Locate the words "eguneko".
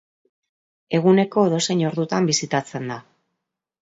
0.99-1.43